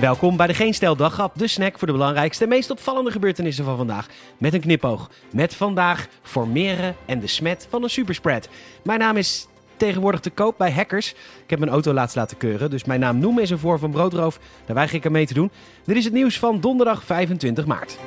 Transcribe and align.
Welkom 0.00 0.36
bij 0.36 0.46
de 0.46 0.54
Geen 0.54 0.74
Stel 0.74 0.96
de 0.96 1.46
snack 1.48 1.78
voor 1.78 1.86
de 1.86 1.92
belangrijkste 1.92 2.42
en 2.42 2.48
meest 2.48 2.70
opvallende 2.70 3.10
gebeurtenissen 3.10 3.64
van 3.64 3.76
vandaag. 3.76 4.06
Met 4.38 4.54
een 4.54 4.60
knipoog. 4.60 5.10
Met 5.32 5.54
vandaag 5.54 6.06
formeren 6.22 6.96
en 7.06 7.20
de 7.20 7.26
smet 7.26 7.66
van 7.70 7.82
een 7.82 7.90
superspread. 7.90 8.48
Mijn 8.82 8.98
naam 8.98 9.16
is 9.16 9.46
tegenwoordig 9.76 10.20
te 10.20 10.30
koop 10.30 10.58
bij 10.58 10.72
hackers. 10.72 11.10
Ik 11.44 11.50
heb 11.50 11.58
mijn 11.58 11.70
auto 11.70 11.92
laatst 11.92 12.16
laten 12.16 12.36
keuren, 12.36 12.70
dus 12.70 12.84
mijn 12.84 13.00
naam 13.00 13.18
noemen 13.18 13.42
is 13.42 13.50
een 13.50 13.58
vorm 13.58 13.78
van 13.78 13.90
broodroof. 13.90 14.38
Daar 14.66 14.76
weiger 14.76 14.96
ik 14.96 15.06
aan 15.06 15.12
mee 15.12 15.26
te 15.26 15.34
doen. 15.34 15.50
Dit 15.84 15.96
is 15.96 16.04
het 16.04 16.12
nieuws 16.12 16.38
van 16.38 16.60
donderdag 16.60 17.04
25 17.04 17.66
maart. 17.66 17.98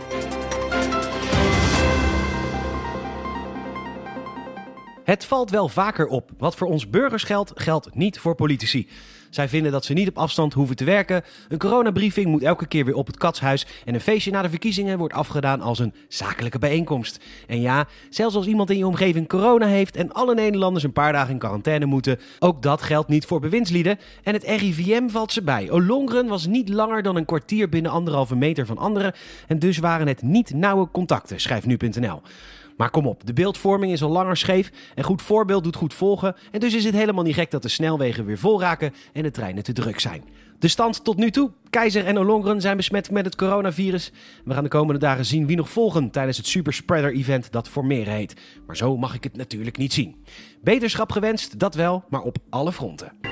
Het 5.12 5.26
valt 5.26 5.50
wel 5.50 5.68
vaker 5.68 6.08
op. 6.08 6.30
Wat 6.38 6.56
voor 6.56 6.68
ons 6.68 6.90
burgers 6.90 7.24
geldt, 7.24 7.52
geldt 7.56 7.96
niet 7.96 8.20
voor 8.20 8.36
politici. 8.36 8.88
Zij 9.30 9.50
vinden 9.50 9.72
dat 9.72 9.86
ze 9.86 9.94
niet 9.94 10.08
op 10.08 10.18
afstand 10.18 10.54
hoeven 10.54 10.76
te 10.76 10.84
werken. 10.84 11.24
Een 11.50 11.58
coronabriefing 11.58 12.28
moet 12.28 12.44
elke 12.44 12.68
keer 12.68 12.86
weer 12.86 12.96
op 12.96 13.08
het 13.08 13.18
katshuis. 13.18 13.66
En 13.86 13.94
een 13.94 14.02
feestje 14.02 14.32
na 14.32 14.42
de 14.42 14.50
verkiezingen 14.50 14.98
wordt 14.98 15.14
afgedaan 15.14 15.62
als 15.62 15.80
een 15.80 15.94
zakelijke 16.08 16.60
bijeenkomst. 16.60 17.20
En 17.48 17.62
ja, 17.62 17.88
zelfs 18.10 18.36
als 18.36 18.48
iemand 18.48 18.70
in 18.70 18.78
je 18.78 18.88
omgeving 18.88 19.28
corona 19.28 19.66
heeft 19.66 19.96
en 19.96 20.12
alle 20.12 20.34
Nederlanders 20.34 20.84
een 20.84 20.94
paar 20.94 21.14
dagen 21.14 21.32
in 21.32 21.40
quarantaine 21.40 21.86
moeten, 21.86 22.20
ook 22.40 22.62
dat 22.62 22.82
geldt 22.82 23.10
niet 23.10 23.26
voor 23.26 23.40
bewindslieden. 23.40 24.00
En 24.24 24.34
het 24.34 24.44
RIVM 24.44 25.08
valt 25.08 25.32
ze 25.32 25.42
bij. 25.42 25.70
Olongren 25.72 26.28
was 26.28 26.46
niet 26.46 26.70
langer 26.70 27.04
dan 27.04 27.16
een 27.16 27.26
kwartier 27.26 27.70
binnen 27.70 27.92
anderhalve 27.92 28.36
meter 28.36 28.66
van 28.66 28.78
anderen. 28.78 29.14
En 29.48 29.60
dus 29.60 29.78
waren 29.78 30.08
het 30.08 30.22
niet 30.22 30.54
nauwe 30.54 30.88
contacten, 30.92 31.40
schrijft 31.40 31.66
nu.nl. 31.66 32.22
Maar 32.82 32.90
kom 32.90 33.08
op, 33.08 33.26
de 33.26 33.34
beeldvorming 33.34 33.92
is 33.92 34.04
al 34.04 34.10
langer 34.10 34.38
scheef 34.38 34.72
en 34.96 35.04
goed 35.04 35.22
voorbeeld 35.22 35.64
doet 35.64 35.76
goed 35.76 35.94
volgen. 35.94 36.36
En 36.52 36.60
dus 36.60 36.74
is 36.74 36.84
het 36.84 36.94
helemaal 36.94 37.24
niet 37.24 37.34
gek 37.36 37.52
dat 37.52 37.62
de 37.62 37.70
snelwegen 37.70 38.26
weer 38.26 38.38
vol 38.38 38.60
raken 38.60 38.94
en 39.14 39.24
de 39.24 39.32
treinen 39.32 39.64
te 39.64 39.74
druk 39.74 40.00
zijn. 40.00 40.24
De 40.60 40.68
stand 40.68 41.04
tot 41.04 41.18
nu 41.18 41.32
toe. 41.32 41.52
Keizer 41.70 42.06
en 42.06 42.18
Olongren 42.18 42.62
zijn 42.62 42.78
besmet 42.78 43.12
met 43.12 43.26
het 43.26 43.36
coronavirus. 43.36 44.12
We 44.46 44.54
gaan 44.54 44.64
de 44.64 44.70
komende 44.70 45.00
dagen 45.00 45.26
zien 45.26 45.48
wie 45.48 45.58
nog 45.58 45.70
volgen 45.70 46.12
tijdens 46.12 46.38
het 46.38 46.48
superspreader-event 46.48 47.52
dat 47.52 47.70
Formeren 47.70 48.14
heet. 48.14 48.36
Maar 48.68 48.78
zo 48.78 48.98
mag 48.98 49.14
ik 49.14 49.24
het 49.24 49.38
natuurlijk 49.38 49.78
niet 49.78 49.94
zien. 49.94 50.26
Beterschap 50.62 51.12
gewenst, 51.12 51.60
dat 51.60 51.76
wel, 51.76 52.04
maar 52.10 52.22
op 52.22 52.38
alle 52.50 52.72
fronten. 52.72 53.31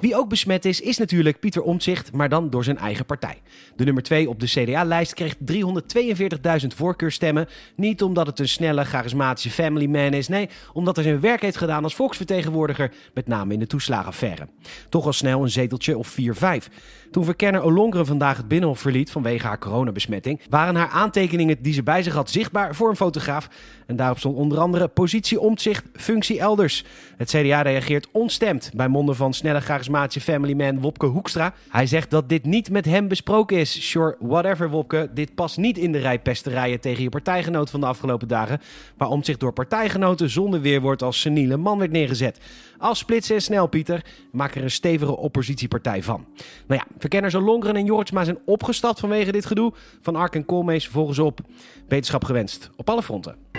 Wie 0.00 0.16
ook 0.16 0.28
besmet 0.28 0.64
is, 0.64 0.80
is 0.80 0.98
natuurlijk 0.98 1.40
Pieter 1.40 1.62
Omtzigt, 1.62 2.12
maar 2.12 2.28
dan 2.28 2.50
door 2.50 2.64
zijn 2.64 2.78
eigen 2.78 3.06
partij. 3.06 3.38
De 3.76 3.84
nummer 3.84 4.02
2 4.02 4.28
op 4.28 4.40
de 4.40 4.46
CDA-lijst 4.46 5.14
kreeg 5.14 5.34
342.000 5.52 6.66
voorkeurstemmen. 6.76 7.48
Niet 7.76 8.02
omdat 8.02 8.26
het 8.26 8.38
een 8.38 8.48
snelle, 8.48 8.84
charismatische 8.84 9.50
family 9.50 9.86
man 9.86 10.12
is. 10.12 10.28
Nee, 10.28 10.48
omdat 10.72 10.96
hij 10.96 11.04
zijn 11.04 11.20
werk 11.20 11.40
heeft 11.40 11.56
gedaan 11.56 11.82
als 11.82 11.94
volksvertegenwoordiger, 11.94 12.92
met 13.14 13.26
name 13.26 13.52
in 13.52 13.58
de 13.58 13.66
toeslagenaffaire. 13.66 14.48
Toch 14.88 15.06
al 15.06 15.12
snel 15.12 15.42
een 15.42 15.50
zeteltje 15.50 15.98
of 15.98 16.16
4-5. 16.20 16.68
Toen 17.10 17.24
verkenner 17.24 17.62
Olongren 17.62 18.06
vandaag 18.06 18.36
het 18.36 18.48
Binnenhof 18.48 18.80
verliet 18.80 19.10
vanwege 19.10 19.46
haar 19.46 19.58
coronabesmetting, 19.58 20.40
waren 20.48 20.76
haar 20.76 20.88
aantekeningen 20.88 21.62
die 21.62 21.72
ze 21.72 21.82
bij 21.82 22.02
zich 22.02 22.14
had 22.14 22.30
zichtbaar 22.30 22.74
voor 22.74 22.88
een 22.88 22.96
fotograaf. 22.96 23.48
En 23.86 23.96
daarop 23.96 24.18
stond 24.18 24.36
onder 24.36 24.58
andere 24.58 24.88
positie 24.88 25.40
omzicht, 25.40 25.84
functie 25.92 26.40
elders. 26.40 26.84
Het 27.16 27.28
CDA 27.28 27.62
reageert 27.62 28.08
onstemd 28.12 28.70
bij 28.74 28.88
monden 28.88 29.16
van 29.16 29.34
snelle 29.34 29.60
charismatische 29.60 29.88
familyman 30.20 30.80
Wopke 30.80 31.06
Hoekstra. 31.06 31.54
Hij 31.68 31.86
zegt 31.86 32.10
dat 32.10 32.28
dit 32.28 32.44
niet 32.44 32.70
met 32.70 32.84
hem 32.84 33.08
besproken 33.08 33.58
is. 33.58 33.88
Sure, 33.90 34.16
whatever 34.18 34.70
Wopke, 34.70 35.10
dit 35.14 35.34
past 35.34 35.56
niet 35.56 35.78
in 35.78 35.92
de 35.92 35.98
rij 35.98 36.18
pesterijen 36.18 36.80
tegen 36.80 37.02
je 37.02 37.08
partijgenoot 37.08 37.70
van 37.70 37.80
de 37.80 37.86
afgelopen 37.86 38.28
dagen, 38.28 38.60
waar 38.96 39.08
omzicht 39.08 39.40
door 39.40 39.52
partijgenoten 39.52 40.30
zonder 40.30 40.60
weerwoord 40.60 41.02
als 41.02 41.20
seniele 41.20 41.56
man 41.56 41.78
werd 41.78 41.90
neergezet. 41.90 42.38
Afsplitsen 42.78 43.34
en 43.34 43.42
snel, 43.42 43.66
Pieter. 43.66 44.04
Maak 44.32 44.54
er 44.54 44.62
een 44.62 44.70
stevige 44.70 45.16
oppositiepartij 45.16 46.02
van. 46.02 46.26
Nou 46.66 46.80
ja, 46.80 46.94
verkenners 46.98 47.34
Longren 47.34 47.76
en 47.76 47.84
Jortsma 47.84 48.24
zijn 48.24 48.38
opgestapt 48.44 49.00
vanwege 49.00 49.32
dit 49.32 49.46
gedoe. 49.46 49.72
Van 50.00 50.16
Ark 50.16 50.34
en 50.34 50.44
Koolmees 50.44 50.88
volgens 50.88 51.18
op. 51.18 51.40
Wetenschap 51.88 52.24
gewenst. 52.24 52.70
Op 52.76 52.90
alle 52.90 53.02
fronten. 53.02 53.49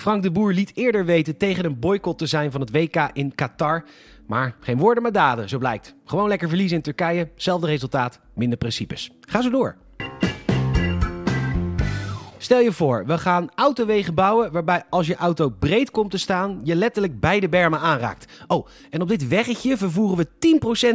Frank 0.00 0.22
de 0.22 0.30
Boer 0.30 0.52
liet 0.52 0.72
eerder 0.74 1.04
weten 1.04 1.36
tegen 1.36 1.64
een 1.64 1.78
boycott 1.78 2.18
te 2.18 2.26
zijn 2.26 2.50
van 2.50 2.60
het 2.60 2.70
WK 2.70 3.10
in 3.12 3.34
Qatar. 3.34 3.84
Maar 4.26 4.56
geen 4.60 4.78
woorden 4.78 5.02
maar 5.02 5.12
daden, 5.12 5.48
zo 5.48 5.58
blijkt. 5.58 5.94
Gewoon 6.04 6.28
lekker 6.28 6.48
verliezen 6.48 6.76
in 6.76 6.82
Turkije, 6.82 7.28
zelfde 7.34 7.66
resultaat, 7.66 8.20
minder 8.34 8.58
principes. 8.58 9.10
Ga 9.20 9.42
zo 9.42 9.50
door. 9.50 9.76
Stel 12.50 12.62
je 12.62 12.72
voor, 12.72 13.06
we 13.06 13.18
gaan 13.18 13.48
autowegen 13.54 14.14
bouwen 14.14 14.52
waarbij 14.52 14.82
als 14.88 15.06
je 15.06 15.16
auto 15.16 15.48
breed 15.48 15.90
komt 15.90 16.10
te 16.10 16.18
staan, 16.18 16.60
je 16.64 16.74
letterlijk 16.74 17.20
beide 17.20 17.48
bermen 17.48 17.80
aanraakt. 17.80 18.42
Oh, 18.46 18.66
en 18.90 19.00
op 19.00 19.08
dit 19.08 19.28
weggetje 19.28 19.76
vervoeren 19.76 20.16
we 20.16 20.26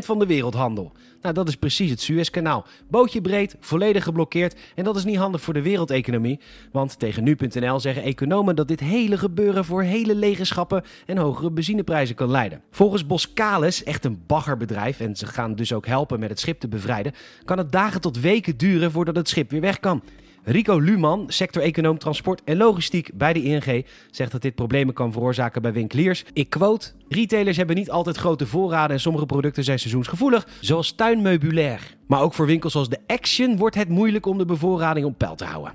10% 0.01 0.05
van 0.05 0.19
de 0.19 0.25
wereldhandel. 0.25 0.91
Nou, 1.21 1.33
dat 1.33 1.47
is 1.47 1.55
precies 1.55 1.89
het 1.89 2.01
Suezkanaal. 2.01 2.65
Bootje 2.87 3.21
breed, 3.21 3.55
volledig 3.59 4.03
geblokkeerd 4.03 4.55
en 4.75 4.83
dat 4.83 4.95
is 4.95 5.03
niet 5.03 5.17
handig 5.17 5.41
voor 5.41 5.53
de 5.53 5.61
wereldeconomie. 5.61 6.39
Want 6.71 6.99
tegen 6.99 7.23
nu.nl 7.23 7.79
zeggen 7.79 8.03
economen 8.03 8.55
dat 8.55 8.67
dit 8.67 8.79
hele 8.79 9.17
gebeuren 9.17 9.65
voor 9.65 9.83
hele 9.83 10.15
legenschappen 10.15 10.83
en 11.05 11.17
hogere 11.17 11.51
benzineprijzen 11.51 12.15
kan 12.15 12.31
leiden. 12.31 12.61
Volgens 12.71 13.05
Boskalis, 13.05 13.83
echt 13.83 14.05
een 14.05 14.23
baggerbedrijf 14.27 14.99
en 14.99 15.15
ze 15.15 15.25
gaan 15.25 15.55
dus 15.55 15.73
ook 15.73 15.87
helpen 15.87 16.19
met 16.19 16.29
het 16.29 16.39
schip 16.39 16.59
te 16.59 16.67
bevrijden, 16.67 17.13
kan 17.45 17.57
het 17.57 17.71
dagen 17.71 18.01
tot 18.01 18.19
weken 18.19 18.57
duren 18.57 18.91
voordat 18.91 19.15
het 19.15 19.29
schip 19.29 19.51
weer 19.51 19.61
weg 19.61 19.79
kan. 19.79 20.01
Rico 20.47 20.79
Luman, 20.79 21.25
sector-econoom 21.27 21.97
transport 21.97 22.41
en 22.43 22.57
logistiek 22.57 23.09
bij 23.13 23.33
de 23.33 23.43
ING, 23.43 23.85
zegt 24.11 24.31
dat 24.31 24.41
dit 24.41 24.55
problemen 24.55 24.93
kan 24.93 25.11
veroorzaken 25.11 25.61
bij 25.61 25.73
winkeliers. 25.73 26.25
Ik 26.33 26.49
quote: 26.49 26.91
Retailers 27.09 27.57
hebben 27.57 27.75
niet 27.75 27.89
altijd 27.89 28.17
grote 28.17 28.47
voorraden 28.47 28.95
en 28.95 29.01
sommige 29.01 29.25
producten 29.25 29.63
zijn 29.63 29.79
seizoensgevoelig, 29.79 30.47
zoals 30.59 30.91
tuinmeubilair. 30.91 31.95
Maar 32.07 32.21
ook 32.21 32.33
voor 32.33 32.45
winkels 32.45 32.75
als 32.75 32.89
de 32.89 32.99
Action 33.07 33.57
wordt 33.57 33.75
het 33.75 33.89
moeilijk 33.89 34.25
om 34.25 34.37
de 34.37 34.45
bevoorrading 34.45 35.05
op 35.05 35.17
peil 35.17 35.35
te 35.35 35.45
houden. 35.45 35.73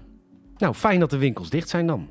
Nou, 0.57 0.75
fijn 0.75 1.01
dat 1.01 1.11
de 1.11 1.19
winkels 1.19 1.51
dicht 1.51 1.69
zijn 1.69 1.87
dan. 1.87 2.09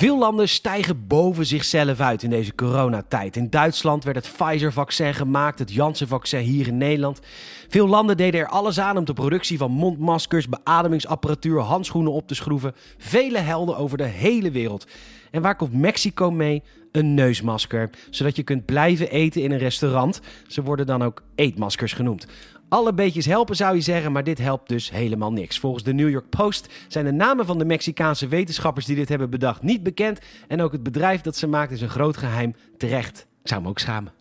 Veel 0.00 0.18
landen 0.18 0.48
stijgen 0.48 1.06
boven 1.06 1.46
zichzelf 1.46 2.00
uit 2.00 2.22
in 2.22 2.30
deze 2.30 2.54
coronatijd. 2.54 3.36
In 3.36 3.50
Duitsland 3.50 4.04
werd 4.04 4.16
het 4.16 4.32
Pfizer-vaccin 4.36 5.14
gemaakt, 5.14 5.58
het 5.58 5.72
Janssen-vaccin 5.72 6.40
hier 6.40 6.66
in 6.66 6.76
Nederland. 6.76 7.20
Veel 7.68 7.86
landen 7.86 8.16
deden 8.16 8.40
er 8.40 8.48
alles 8.48 8.80
aan 8.80 8.96
om 8.96 9.04
de 9.04 9.12
productie 9.12 9.58
van 9.58 9.70
mondmaskers, 9.70 10.48
beademingsapparatuur, 10.48 11.60
handschoenen 11.60 12.12
op 12.12 12.26
te 12.26 12.34
schroeven. 12.34 12.74
Vele 12.98 13.38
helden 13.38 13.76
over 13.76 13.98
de 13.98 14.04
hele 14.04 14.50
wereld. 14.50 14.86
En 15.30 15.42
waar 15.42 15.56
komt 15.56 15.72
Mexico 15.72 16.30
mee? 16.30 16.62
Een 16.92 17.14
neusmasker, 17.14 17.90
zodat 18.10 18.36
je 18.36 18.42
kunt 18.42 18.64
blijven 18.64 19.10
eten 19.10 19.42
in 19.42 19.52
een 19.52 19.58
restaurant. 19.58 20.20
Ze 20.46 20.62
worden 20.62 20.86
dan 20.86 21.02
ook 21.02 21.22
eetmaskers 21.34 21.92
genoemd. 21.92 22.26
Alle 22.70 22.94
beetjes 22.94 23.26
helpen 23.26 23.56
zou 23.56 23.74
je 23.74 23.80
zeggen, 23.80 24.12
maar 24.12 24.24
dit 24.24 24.38
helpt 24.38 24.68
dus 24.68 24.90
helemaal 24.90 25.32
niks. 25.32 25.58
Volgens 25.58 25.84
de 25.84 25.92
New 25.92 26.10
York 26.10 26.28
Post 26.28 26.68
zijn 26.88 27.04
de 27.04 27.12
namen 27.12 27.46
van 27.46 27.58
de 27.58 27.64
Mexicaanse 27.64 28.28
wetenschappers 28.28 28.86
die 28.86 28.96
dit 28.96 29.08
hebben 29.08 29.30
bedacht 29.30 29.62
niet 29.62 29.82
bekend. 29.82 30.18
En 30.48 30.62
ook 30.62 30.72
het 30.72 30.82
bedrijf 30.82 31.20
dat 31.20 31.36
ze 31.36 31.46
maakt 31.46 31.72
is 31.72 31.80
een 31.80 31.88
groot 31.88 32.16
geheim. 32.16 32.54
Terecht. 32.76 33.26
Ik 33.42 33.48
zou 33.48 33.62
me 33.62 33.68
ook 33.68 33.78
schamen. 33.78 34.12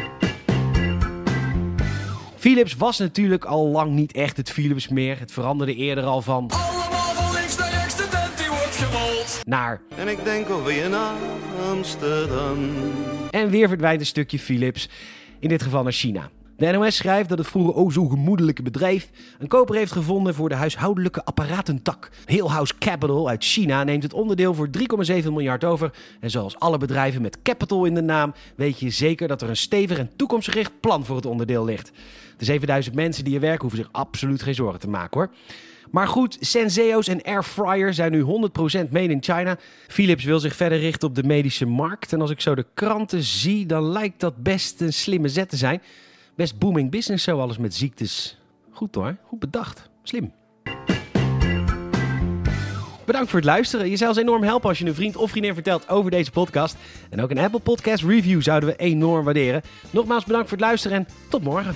Philips 2.36 2.76
was 2.76 2.98
natuurlijk 2.98 3.46
al 3.46 3.68
lang 3.68 3.92
niet 3.92 4.12
echt 4.12 4.38
het 4.38 4.50
Philips 4.50 4.88
meer. 4.88 5.20
Het 5.20 5.32
veranderde 5.32 5.76
eerder 5.76 6.04
al 6.04 6.22
van... 6.22 6.50
Allemaal 6.50 7.14
van 7.14 7.34
links 7.34 7.58
naar 7.58 7.72
rechts, 7.72 7.96
de 7.96 8.08
tent 8.09 8.38
die 8.38 8.48
wordt 8.48 8.76
gerold. 8.76 9.42
naar 9.46 9.82
En 9.96 10.08
ik 10.08 10.24
denk 10.24 10.50
alweer 10.50 10.90
naar 10.90 11.16
Amsterdam. 11.70 12.58
En 13.30 13.50
weer 13.50 13.68
verdwijnt 13.68 14.00
een 14.00 14.06
stukje 14.06 14.40
Philips, 14.40 14.90
in 15.40 15.50
dit 15.50 15.62
geval 15.62 15.84
naar 15.84 15.92
China. 15.92 16.30
De 16.59 16.72
NOS 16.72 16.96
schrijft 16.96 17.30
dat 17.30 17.38
het 17.38 17.47
vroeger 17.47 17.75
o 17.75 17.90
zo 17.90 18.08
gemoedelijke 18.08 18.62
bedrijf 18.62 19.09
een 19.38 19.47
koper 19.47 19.75
heeft 19.75 19.92
gevonden 19.92 20.36
voor 20.36 20.50
de 20.50 20.56
huishoudelijke 20.56 21.25
apparatentak. 21.25 22.09
Hillhouse 22.25 22.78
Capital 22.80 23.30
uit 23.30 23.44
China 23.44 23.84
neemt 23.84 24.03
het 24.03 24.14
onderdeel 24.14 24.53
voor 24.53 24.70
3,7 24.78 25.24
miljard 25.24 25.64
over. 25.64 25.92
En 26.20 26.30
zoals 26.30 26.59
alle 26.59 26.78
bedrijven 26.78 27.22
met 27.22 27.42
capital 27.42 27.86
in 27.86 27.94
de 27.94 28.02
naam, 28.02 28.34
weet 28.56 28.79
je 28.79 28.90
zeker 28.90 29.28
dat 29.28 29.41
er 29.41 29.50
een 29.50 29.58
stevig 29.58 29.97
en 29.97 30.11
toekomstgericht 30.16 30.79
plan 30.79 31.06
voor 31.06 31.16
het 31.16 31.26
onderdeel 31.26 31.66
ligt. 31.66 31.91
De 32.38 32.46
7000 32.46 32.96
mensen 32.96 33.23
die 33.23 33.35
er 33.35 33.41
werken 33.41 33.61
hoeven 33.61 33.79
zich 33.79 33.90
absoluut 33.91 34.41
geen 34.41 34.56
zorgen 34.56 34.79
te 34.79 34.90
maken 34.90 35.20
hoor. 35.20 35.29
Maar 35.91 36.08
goed, 36.08 36.38
Senseo's 36.40 37.08
en 37.08 37.22
Airfryer 37.22 37.94
zijn 37.94 38.11
nu 38.11 38.22
100% 38.22 38.26
made 38.91 39.14
in 39.14 39.23
China. 39.23 39.58
Philips 39.88 40.23
wil 40.23 40.40
zich 40.40 40.56
verder 40.56 40.79
richten 40.79 41.08
op 41.08 41.16
de 41.16 41.23
medische 41.23 41.66
markt. 41.66 42.14
En 42.14 42.22
als 42.22 42.32
ik 42.32 42.41
zo 42.41 42.56
de 42.56 42.66
kranten 42.73 43.23
zie, 43.23 43.66
dan 43.66 43.84
lijkt 43.84 44.20
dat 44.20 44.44
best 44.44 44.82
een 44.82 44.94
slimme 44.94 45.29
zet 45.29 45.50
te 45.50 45.58
zijn. 45.58 45.82
Best 46.40 46.59
booming 46.59 46.91
business 46.91 47.24
zo, 47.24 47.40
alles 47.40 47.58
met 47.58 47.76
ziektes. 47.76 48.38
Goed 48.72 48.96
hoor, 48.96 49.16
goed 49.28 49.40
bedacht. 49.40 49.90
Slim. 50.03 50.34
Bedankt 53.06 53.30
voor 53.30 53.40
het 53.40 53.47
luisteren. 53.47 53.90
Je 53.90 53.97
zou 53.97 54.09
ons 54.09 54.20
enorm 54.20 54.44
helpen 54.44 54.70
als 54.70 54.80
je 54.80 54.86
een 54.86 54.96
vriend 54.96 55.16
of 55.16 55.30
vriendin 55.30 55.53
vertelt 55.53 55.90
over 55.90 56.12
deze 56.12 56.32
podcast. 56.32 56.78
En 57.09 57.22
ook 57.22 57.30
een 57.30 57.38
Apple 57.38 57.59
Podcast 57.59 58.03
review 58.03 58.41
zouden 58.41 58.70
we 58.70 58.76
enorm 58.76 59.26
waarderen. 59.26 59.62
Nogmaals 59.90 60.26
bedankt 60.26 60.50
voor 60.50 60.58
het 60.58 60.66
luisteren 60.66 60.97
en 60.97 61.08
tot 61.30 61.44
morgen. 61.44 61.76